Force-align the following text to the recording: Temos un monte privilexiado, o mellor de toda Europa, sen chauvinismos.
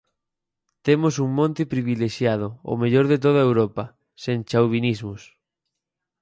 Temos 0.85 1.13
un 1.25 1.29
monte 1.39 1.63
privilexiado, 1.73 2.47
o 2.71 2.73
mellor 2.81 3.05
de 3.11 3.17
toda 3.25 3.41
Europa, 3.49 3.83
sen 4.23 4.37
chauvinismos. 4.49 5.21